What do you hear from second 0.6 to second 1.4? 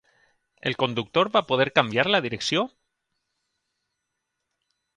El conductor